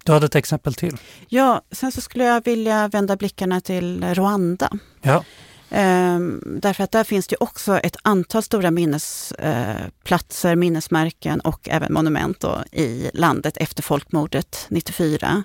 [0.04, 0.98] Du hade ett exempel till?
[1.28, 4.70] Ja, sen så skulle jag vilja vända blickarna till Rwanda.
[5.02, 5.24] Ja.
[5.70, 11.94] Ehm, därför att där finns det också ett antal stora minnesplatser, eh, minnesmärken och även
[11.94, 15.44] monument då, i landet efter folkmordet 94.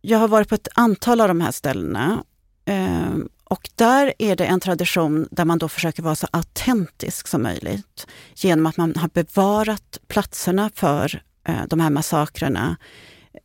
[0.00, 2.24] Jag har varit på ett antal av de här ställena
[2.64, 7.42] ehm, och där är det en tradition där man då försöker vara så autentisk som
[7.42, 12.76] möjligt genom att man har bevarat platserna för eh, de här massakrerna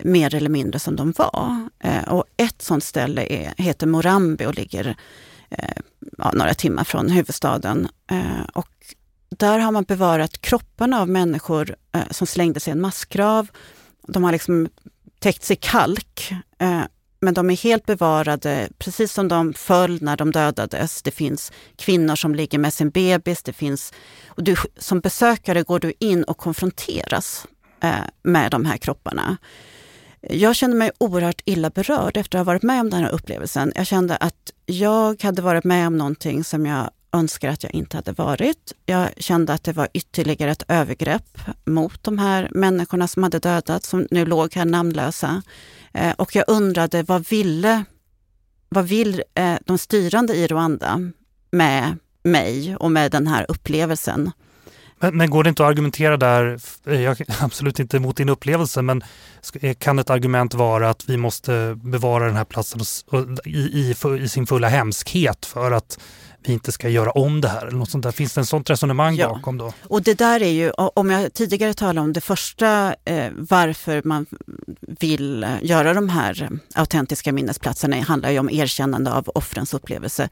[0.04, 1.70] mer eller mindre som de var.
[1.80, 4.96] Eh, och ett sånt ställe är, heter Morambi och ligger
[5.52, 5.82] Eh,
[6.18, 7.88] ja, några timmar från huvudstaden.
[8.12, 8.68] Eh, och
[9.38, 13.48] där har man bevarat kropparna av människor eh, som slängdes i en massgrav.
[14.08, 14.70] De har liksom
[15.20, 16.82] täckts i kalk, eh,
[17.20, 21.02] men de är helt bevarade, precis som de föll när de dödades.
[21.02, 23.44] Det finns kvinnor som ligger med sin bebis.
[23.44, 23.94] Det finns,
[24.28, 27.48] och du, som besökare går du in och konfronteras
[27.84, 29.38] eh, med de här kropparna.
[30.22, 33.72] Jag kände mig oerhört illa berörd efter att ha varit med om den här upplevelsen.
[33.76, 37.98] Jag kände att jag hade varit med om någonting som jag önskar att jag inte
[37.98, 38.74] hade varit.
[38.86, 43.90] Jag kände att det var ytterligare ett övergrepp mot de här människorna som hade dödats,
[43.90, 45.42] som nu låg här namnlösa.
[45.94, 47.84] Eh, och jag undrade, vad ville
[48.76, 51.00] vad vill eh, de styrande i Rwanda
[51.52, 54.32] med mig och med den här upplevelsen?
[55.02, 58.82] Men, men, går det inte att argumentera där, jag är absolut inte emot din upplevelse,
[58.82, 59.04] men
[59.78, 62.82] kan ett argument vara att vi måste bevara den här platsen
[63.46, 66.00] i, i, i sin fulla hemskhet för att
[66.44, 67.66] vi inte ska göra om det här?
[67.66, 68.12] Eller något sånt där.
[68.12, 69.30] Finns det en sånt resonemang ja.
[69.30, 69.74] bakom då?
[69.84, 74.26] Och det där är ju, om jag tidigare talade om det första, eh, varför man
[74.82, 80.30] vill göra de här autentiska minnesplatserna, handlar ju om erkännande av offrens upplevelse.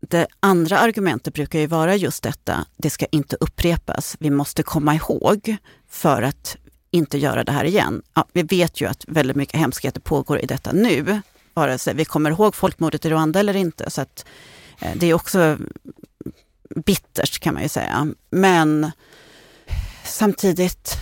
[0.00, 4.16] Det andra argumentet brukar ju vara just detta, det ska inte upprepas.
[4.20, 5.56] Vi måste komma ihåg
[5.88, 6.56] för att
[6.90, 8.02] inte göra det här igen.
[8.14, 11.20] Ja, vi vet ju att väldigt mycket hemskheter pågår i detta nu,
[11.54, 13.90] vare sig vi kommer ihåg folkmordet i Rwanda eller inte.
[13.90, 14.24] Så att,
[14.78, 15.58] eh, det är också
[16.74, 18.08] bittert kan man ju säga.
[18.30, 18.90] Men
[20.04, 20.96] samtidigt,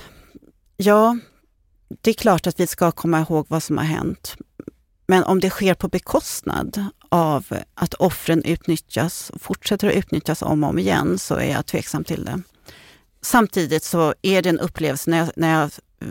[0.76, 1.18] ja,
[2.00, 4.36] det är klart att vi ska komma ihåg vad som har hänt.
[5.06, 10.64] Men om det sker på bekostnad av att offren utnyttjas och fortsätter att utnyttjas om
[10.64, 12.42] och om igen så är jag tveksam till det.
[13.22, 16.08] Samtidigt så är det en upplevelse, när jag, när jag eh,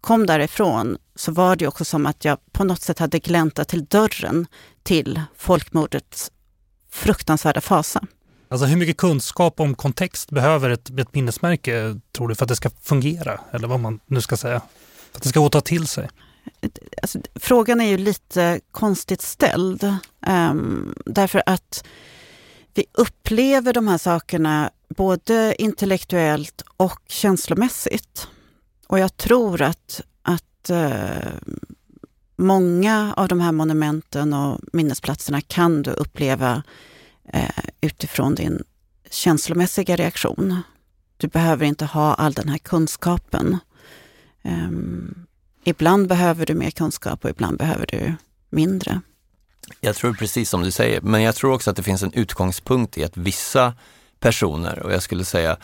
[0.00, 3.84] kom därifrån så var det också som att jag på något sätt hade gläntat till
[3.84, 4.46] dörren
[4.82, 6.30] till folkmordets
[6.90, 8.06] fruktansvärda fasa.
[8.48, 12.56] Alltså hur mycket kunskap om kontext behöver ett, ett minnesmärke tror du för att det
[12.56, 13.40] ska fungera?
[13.50, 14.60] Eller vad man nu ska säga.
[15.10, 16.08] För att det ska gå att ta till sig?
[17.02, 19.96] Alltså, frågan är ju lite konstigt ställd.
[20.26, 21.84] Um, därför att
[22.74, 28.28] vi upplever de här sakerna både intellektuellt och känslomässigt.
[28.86, 31.32] Och jag tror att, att uh,
[32.36, 36.62] många av de här monumenten och minnesplatserna kan du uppleva
[37.34, 38.64] uh, utifrån din
[39.10, 40.62] känslomässiga reaktion.
[41.16, 43.58] Du behöver inte ha all den här kunskapen.
[44.42, 45.26] Um,
[45.64, 48.14] ibland behöver du mer kunskap och ibland behöver du
[48.50, 49.00] mindre.
[49.80, 52.98] Jag tror precis som du säger, men jag tror också att det finns en utgångspunkt
[52.98, 53.74] i att vissa
[54.20, 55.56] personer, och jag skulle säga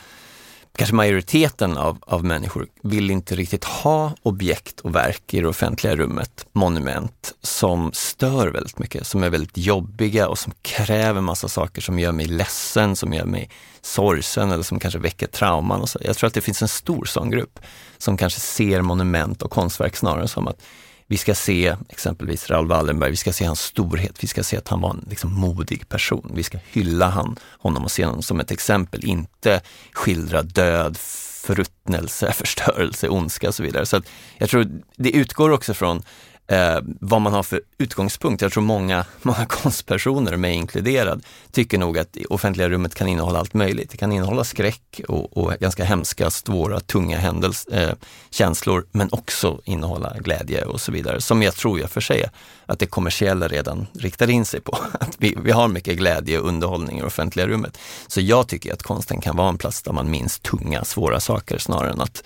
[0.77, 5.97] kanske majoriteten av, av människor vill inte riktigt ha objekt och verk i det offentliga
[5.97, 11.83] rummet, monument, som stör väldigt mycket, som är väldigt jobbiga och som kräver massa saker
[11.83, 13.51] som gör mig ledsen, som gör mig
[13.83, 15.81] sorgsen eller som kanske väcker trauman.
[15.81, 15.99] Och så.
[16.03, 17.59] Jag tror att det finns en stor sån grupp
[18.03, 20.63] som kanske ser monument och konstverk snarare som att
[21.07, 24.69] vi ska se exempelvis Raoul Wallenberg, vi ska se hans storhet, vi ska se att
[24.69, 26.33] han var en liksom, modig person.
[26.35, 29.61] Vi ska hylla han, honom och se honom som ett exempel, inte
[29.93, 30.97] skildra död,
[31.45, 33.87] förruttnelse, förstörelse, ondska och så vidare.
[33.87, 34.03] Så
[34.39, 36.03] jag tror det utgår också från
[36.51, 38.43] eh, vad man har för utgångspunkt.
[38.43, 43.39] Jag tror många, många konstpersoner, mig inkluderad, tycker nog att det offentliga rummet kan innehålla
[43.39, 43.91] allt möjligt.
[43.91, 47.95] Det kan innehålla skräck och, och ganska hemska, svåra, tunga händels, eh,
[48.31, 51.21] känslor, men också innehålla glädje och så vidare.
[51.21, 52.25] Som jag tror jag för sig
[52.67, 54.73] att det kommersiella redan riktar in sig på.
[55.01, 57.79] Att vi, vi har mycket glädje och underhållning i det offentliga rummet.
[58.07, 61.59] Så jag tycker att konsten kan vara en plats där man minns tunga, svåra saker
[61.59, 62.25] snarare än att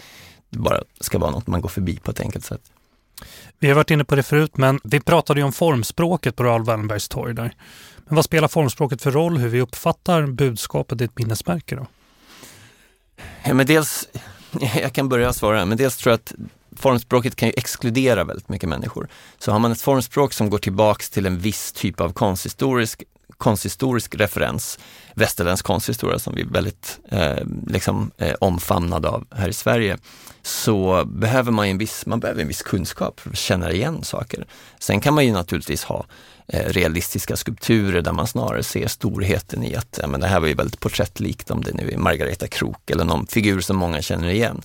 [0.50, 2.73] det bara ska vara något man går förbi på ett enkelt sätt.
[3.58, 6.64] Vi har varit inne på det förut, men vi pratade ju om formspråket på Raoul
[6.64, 7.54] Wallenbergs torg där.
[8.06, 11.86] Men vad spelar formspråket för roll hur vi uppfattar budskapet i ett minnesmärke då?
[13.44, 14.08] Ja, men dels
[14.82, 16.32] jag kan börja svara, men dels tror jag att
[16.76, 19.08] formspråket kan ju exkludera väldigt mycket människor.
[19.38, 23.02] Så har man ett formspråk som går tillbaks till en viss typ av konsthistorisk,
[23.36, 24.78] konsthistorisk referens,
[25.14, 29.98] västerländsk konsthistoria som vi är väldigt eh, liksom, eh, omfamnade av här i Sverige,
[30.42, 34.46] så behöver man en viss, man behöver en viss kunskap för att känna igen saker.
[34.78, 36.06] Sen kan man ju naturligtvis ha
[36.48, 40.48] eh, realistiska skulpturer där man snarare ser storheten i att ja, men det här var
[40.48, 44.28] ju väldigt porträttlikt om det nu är Margareta Krok eller någon figur som många känner
[44.28, 44.62] igen.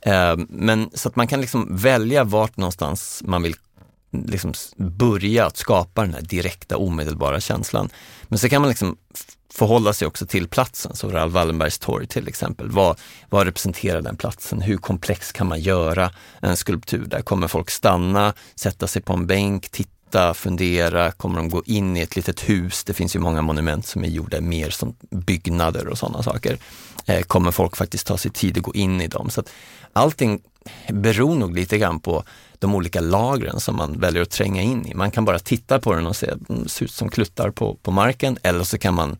[0.00, 3.54] Eh, men så att man kan liksom välja vart någonstans man vill
[4.10, 7.90] liksom börja att skapa den här direkta omedelbara känslan.
[8.22, 8.96] Men så kan man liksom
[9.52, 12.70] förhålla sig också till platsen, så Raoul Wallenbergs torg till exempel.
[12.70, 14.60] Vad, vad representerar den platsen?
[14.60, 17.06] Hur komplex kan man göra en skulptur?
[17.06, 21.96] Där kommer folk stanna, sätta sig på en bänk, titta, fundera, kommer de gå in
[21.96, 22.84] i ett litet hus?
[22.84, 26.58] Det finns ju många monument som är gjorda mer som byggnader och sådana saker.
[27.06, 29.30] Eh, kommer folk faktiskt ta sig tid att gå in i dem?
[29.30, 29.50] Så att
[29.92, 30.40] allting
[30.88, 32.24] beror nog lite grann på
[32.60, 34.94] de olika lagren som man väljer att tränga in i.
[34.94, 37.74] Man kan bara titta på den och se att den ser ut som kluttar på,
[37.74, 39.16] på marken eller så kan man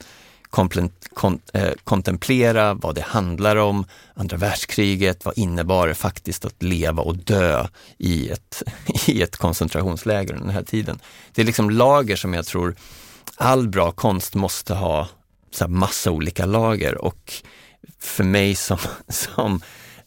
[1.52, 7.16] eh, kontemplera vad det handlar om, andra världskriget, vad innebar det faktiskt att leva och
[7.16, 7.66] dö
[7.98, 8.62] i ett,
[9.06, 11.00] i ett koncentrationsläger under den här tiden.
[11.34, 12.74] Det är liksom lager som jag tror
[13.36, 15.08] all bra konst måste ha
[15.50, 17.32] så massa olika lager och
[17.98, 19.60] för mig som, som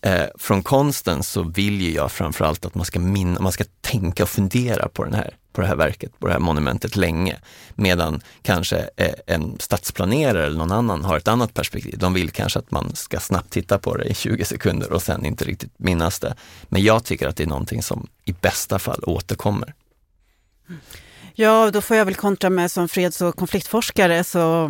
[0.06, 4.24] Eh, från konsten så vill ju jag framförallt att man ska, minna, man ska tänka
[4.24, 7.40] och fundera på, den här, på det här verket, på det här monumentet länge.
[7.76, 11.98] Medan kanske eh, en stadsplanerare eller någon annan har ett annat perspektiv.
[11.98, 15.26] De vill kanske att man ska snabbt titta på det i 20 sekunder och sen
[15.26, 16.36] inte riktigt minnas det.
[16.64, 19.74] Men jag tycker att det är någonting som i bästa fall återkommer.
[21.34, 24.66] Ja, då får jag väl kontra med som freds och konfliktforskare så,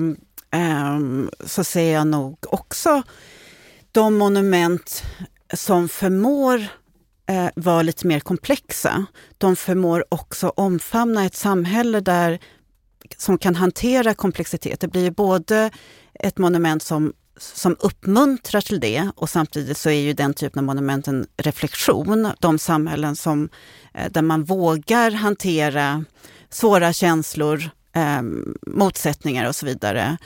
[0.51, 0.99] eh,
[1.45, 3.03] så ser jag nog också
[3.93, 5.03] de monument
[5.53, 6.67] som förmår
[7.29, 9.05] eh, vara lite mer komplexa,
[9.37, 12.39] de förmår också omfamna ett samhälle där,
[13.17, 14.79] som kan hantera komplexitet.
[14.79, 15.69] Det blir både
[16.13, 20.65] ett monument som, som uppmuntrar till det och samtidigt så är ju den typen av
[20.65, 22.31] monument en reflektion.
[22.39, 23.49] De samhällen som,
[23.93, 26.05] eh, där man vågar hantera
[26.49, 28.21] svåra känslor, eh,
[28.67, 30.17] motsättningar och så vidare,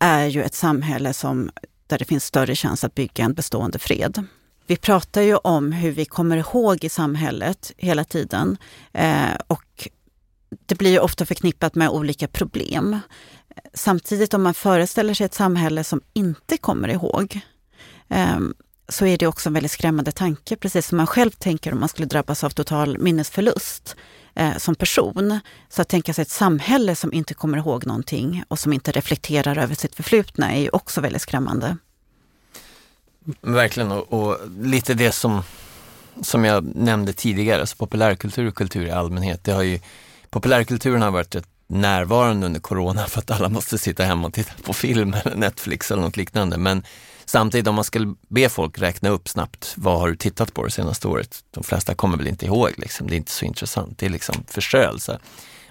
[0.00, 1.50] är ju ett samhälle som
[1.94, 4.26] där det finns större chans att bygga en bestående fred.
[4.66, 8.56] Vi pratar ju om hur vi kommer ihåg i samhället hela tiden
[8.92, 9.88] eh, och
[10.66, 12.98] det blir ju ofta förknippat med olika problem.
[13.74, 17.40] Samtidigt om man föreställer sig ett samhälle som inte kommer ihåg
[18.08, 18.38] eh,
[18.88, 21.88] så är det också en väldigt skrämmande tanke, precis som man själv tänker om man
[21.88, 23.96] skulle drabbas av total minnesförlust
[24.34, 25.40] eh, som person.
[25.68, 29.58] Så att tänka sig ett samhälle som inte kommer ihåg någonting och som inte reflekterar
[29.58, 31.76] över sitt förflutna är ju också väldigt skrämmande.
[33.40, 35.42] Verkligen, och, och lite det som,
[36.22, 39.44] som jag nämnde tidigare, alltså populärkultur och kultur i allmänhet.
[39.44, 39.80] Det har ju,
[40.30, 44.52] populärkulturen har varit rätt närvarande under corona för att alla måste sitta hemma och titta
[44.62, 46.58] på film eller Netflix eller något liknande.
[46.58, 46.82] Men
[47.26, 50.70] Samtidigt om man skulle be folk räkna upp snabbt, vad har du tittat på det
[50.70, 51.44] senaste året?
[51.50, 53.06] De flesta kommer väl inte ihåg, liksom.
[53.06, 53.98] det är inte så intressant.
[53.98, 55.18] Det är liksom förströelse.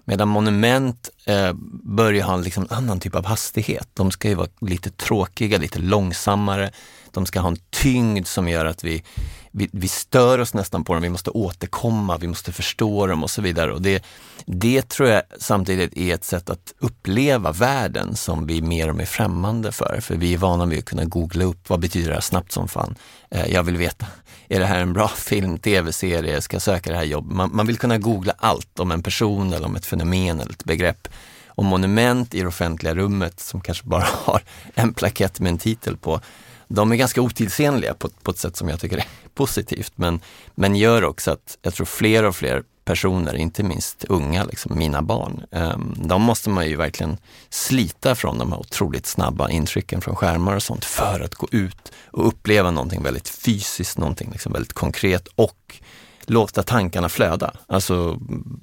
[0.06, 3.89] Medan monument eh, börjar ha en liksom annan typ av hastighet.
[3.94, 6.72] De ska ju vara lite tråkiga, lite långsammare.
[7.12, 9.04] De ska ha en tyngd som gör att vi,
[9.52, 11.04] vi, vi stör oss nästan på dem.
[11.04, 13.74] Vi måste återkomma, vi måste förstå dem och så vidare.
[13.74, 14.04] Och det,
[14.46, 19.06] det tror jag samtidigt är ett sätt att uppleva världen som vi mer och mer
[19.06, 20.00] främmande för.
[20.02, 22.68] För vi är vana vid att kunna googla upp, vad betyder det här snabbt som
[22.68, 22.96] fan?
[23.30, 24.06] Eh, jag vill veta,
[24.54, 27.36] är det här en bra film, tv-serie, ska jag söka det här jobbet?
[27.36, 30.63] Man, man vill kunna googla allt om en person eller om ett fenomen eller ett
[30.63, 31.08] begrepp.
[31.48, 34.42] Och monument i det offentliga rummet som kanske bara har
[34.76, 36.22] en plakett med en titel på,
[36.68, 40.20] de är ganska otidsenliga på, på ett sätt som jag tycker är positivt, men,
[40.56, 45.02] men gör också att jag tror fler och fler personer, inte minst unga, liksom mina
[45.02, 47.17] barn, ehm, de måste man ju verkligen
[47.50, 51.91] slita från de här otroligt snabba intrycken från skärmar och sånt för att gå ut
[52.06, 55.80] och uppleva någonting väldigt fysiskt, någonting liksom väldigt konkret och
[56.26, 57.52] låta tankarna flöda.
[57.67, 58.17] Alltså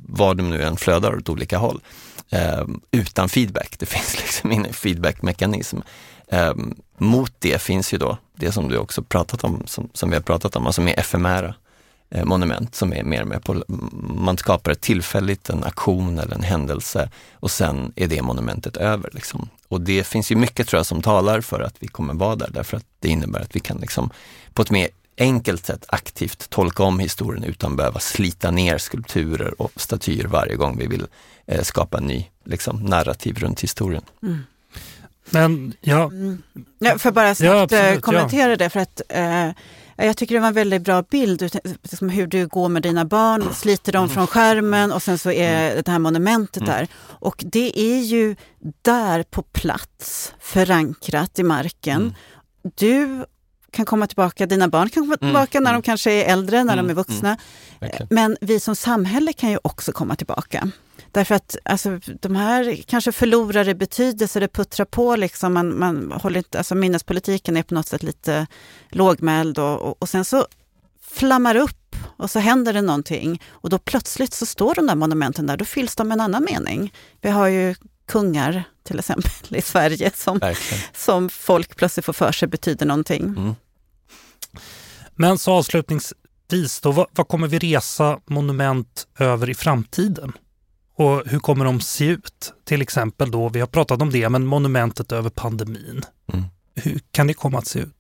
[0.09, 1.81] vad de nu än flödar åt olika håll.
[2.31, 5.79] Ehm, utan feedback, det finns liksom ingen feedbackmekanism.
[6.29, 10.17] Ehm, mot det finns ju då det som du också pratat om, som, som vi
[10.17, 11.55] har pratat om, alltså mer efemära
[12.25, 13.65] monument som är mer med på,
[14.03, 19.11] man skapar ett tillfälligt, en aktion eller en händelse och sen är det monumentet över.
[19.13, 19.49] Liksom.
[19.69, 22.51] Och det finns ju mycket tror jag som talar för att vi kommer vara där,
[22.51, 24.11] därför att det innebär att vi kan liksom
[24.53, 29.73] på ett mer enkelt sätt aktivt tolka om historien utan behöva slita ner skulpturer och
[29.77, 31.07] statyer varje gång vi vill
[31.47, 34.03] eh, skapa en ny liksom, narrativ runt historien.
[34.23, 34.39] Mm.
[35.31, 36.05] Men ja.
[36.05, 36.43] Mm.
[36.79, 38.57] ja för bara snabbt ja, absolut, kommentera ja.
[38.57, 39.51] det, för att eh,
[40.03, 41.51] Jag tycker det var en väldigt bra bild,
[41.83, 45.83] liksom hur du går med dina barn, sliter dem från skärmen och sen så är
[45.83, 46.89] det här monumentet där.
[47.03, 48.37] Och det är ju
[48.83, 52.15] där på plats, förankrat i marken.
[52.77, 53.25] Du
[53.71, 55.65] kan komma tillbaka, dina barn kan komma tillbaka mm.
[55.65, 56.87] när de kanske är äldre, när mm.
[56.87, 57.37] de är vuxna.
[57.81, 58.07] Mm.
[58.11, 60.71] Men vi som samhälle kan ju också komma tillbaka.
[61.13, 66.13] Därför att alltså, de här kanske förlorar i betydelse, det puttrar på liksom, man, man
[66.13, 68.47] håller inte, alltså minnespolitiken är på något sätt lite
[68.91, 70.47] lågmäld och, och, och sen så
[71.03, 75.47] flammar upp och så händer det någonting och då plötsligt så står de där monumenten
[75.47, 76.93] där, då fylls de med en annan mening.
[77.21, 77.75] Vi har ju
[78.07, 80.41] kungar till exempel i Sverige som,
[80.95, 83.25] som folk plötsligt får för sig betyder någonting.
[83.25, 83.55] Mm.
[85.15, 90.33] Men så avslutningsvis då, vad, vad, kommer vi resa monument över i framtiden?
[91.01, 92.53] Och hur kommer de se ut?
[92.65, 96.03] Till exempel då, vi har pratat om det, men monumentet över pandemin.
[96.33, 96.45] Mm.
[96.75, 97.95] Hur kan det komma att se ut?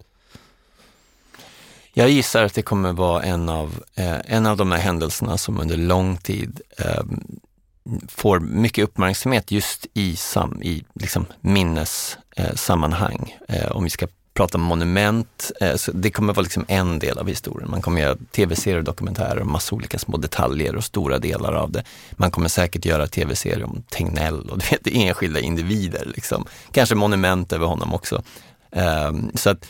[1.92, 5.60] Jag gissar att det kommer vara en av, eh, en av de här händelserna som
[5.60, 7.02] under lång tid eh,
[8.08, 13.36] får mycket uppmärksamhet just i, sam, i liksom minnessammanhang.
[13.48, 14.06] Eh, om vi ska
[14.40, 17.70] prata om monument, eh, så det kommer vara liksom en del av historien.
[17.70, 21.82] Man kommer göra tv-serier, dokumentärer om massa olika små detaljer och stora delar av det.
[22.10, 26.04] Man kommer säkert göra tv-serier om Tegnell och du vet, enskilda individer.
[26.14, 26.46] Liksom.
[26.72, 28.22] Kanske monument över honom också.
[28.72, 29.68] Ehm, så att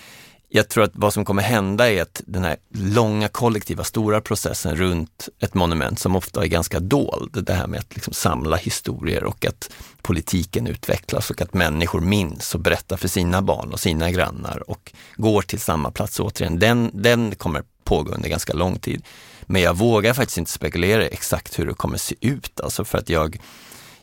[0.53, 4.77] jag tror att vad som kommer hända är att den här långa kollektiva stora processen
[4.77, 9.25] runt ett monument som ofta är ganska dold, det här med att liksom samla historier
[9.25, 9.71] och att
[10.03, 14.93] politiken utvecklas och att människor minns och berättar för sina barn och sina grannar och
[15.17, 19.03] går till samma plats återigen, den, den kommer pågå under ganska lång tid.
[19.43, 23.09] Men jag vågar faktiskt inte spekulera exakt hur det kommer se ut, alltså för att
[23.09, 23.41] jag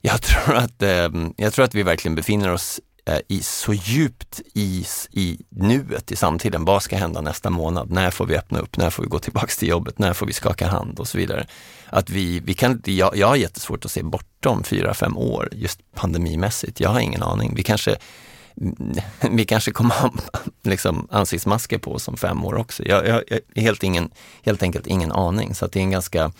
[0.01, 4.41] jag tror, att, ehm, jag tror att vi verkligen befinner oss Eh, i, så djupt
[4.53, 6.65] i, i nuet, i samtiden.
[6.65, 7.91] Vad ska hända nästa månad?
[7.91, 8.77] När får vi öppna upp?
[8.77, 9.99] När får vi gå tillbaks till jobbet?
[9.99, 11.47] När får vi skaka hand och så vidare.
[11.85, 15.79] Att vi, vi kan, jag, jag har jättesvårt att se bortom fyra, fem år just
[15.95, 16.79] pandemimässigt.
[16.79, 17.55] Jag har ingen aning.
[17.55, 17.97] Vi kanske,
[19.31, 20.13] vi kanske kommer ha
[20.63, 22.85] liksom, ansiktsmasker på oss om fem år också.
[22.85, 23.23] Jag, har
[23.55, 24.09] helt, ingen,
[24.43, 25.55] helt enkelt ingen aning.
[25.55, 26.31] Så att det är en ganska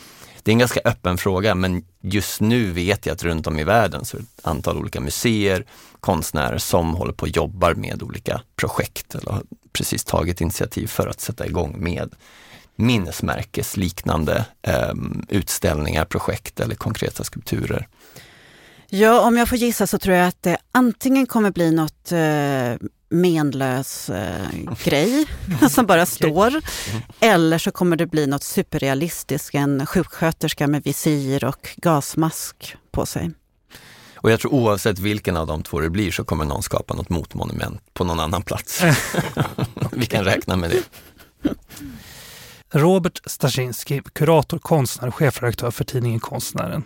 [0.48, 3.64] det är en ganska öppen fråga, men just nu vet jag att runt om i
[3.64, 5.66] världen så är det ett antal olika museer,
[6.08, 9.44] konstnärer som håller på och jobbar med olika projekt eller har
[9.74, 12.16] precis tagit initiativ för att sätta igång med
[12.76, 14.94] minnesmärkesliknande eh,
[15.30, 17.88] utställningar, projekt eller konkreta skulpturer.
[18.90, 22.88] Ja, om jag får gissa så tror jag att det antingen kommer bli något eh,
[23.10, 24.48] menlös eh,
[24.84, 25.26] grej
[25.70, 26.48] som bara står.
[26.48, 26.62] Mm.
[27.20, 33.32] Eller så kommer det bli något superrealistiskt, en sjuksköterska med visir och gasmask på sig.
[34.28, 37.10] Och jag tror oavsett vilken av de två det blir så kommer någon skapa något
[37.10, 38.84] motmonument på någon annan plats.
[39.92, 40.84] Vi kan räkna med det.
[42.80, 46.84] Robert Staszinski, kurator, konstnär och chefredaktör för tidningen Konstnären.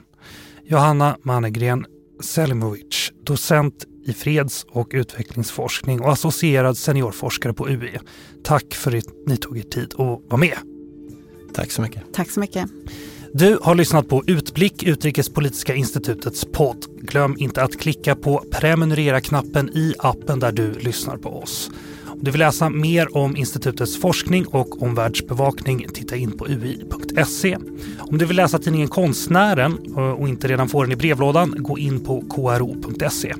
[0.64, 1.86] Johanna Mannegren
[2.22, 8.00] Selimovic, docent i freds och utvecklingsforskning och associerad seniorforskare på UE.
[8.44, 10.58] Tack för att ni tog er tid att vara med.
[11.54, 12.04] Tack så mycket.
[12.14, 12.70] Tack så mycket.
[13.34, 16.86] Du har lyssnat på Utblick, Utrikespolitiska institutets podd.
[17.02, 21.72] Glöm inte att klicka på prenumerera-knappen i appen där du lyssnar på oss.
[22.08, 27.58] Om du vill läsa mer om institutets forskning och omvärldsbevakning, titta in på ui.se.
[28.00, 31.80] Om du vill läsa tidningen Konstnären eh, och inte redan får den i brevlådan, gå
[31.80, 33.34] in på kro.se.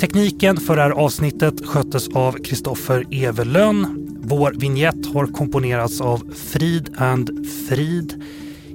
[0.00, 4.08] Tekniken för det här avsnittet sköttes av Kristoffer Evelön.
[4.22, 8.22] Vår vignett har komponerats av Frid and Frid.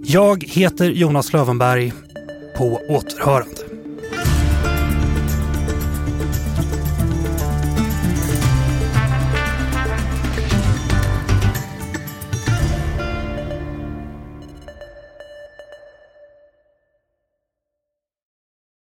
[0.10, 1.94] Jag heter Jonas Lövenberg.
[2.58, 3.67] På återhörande.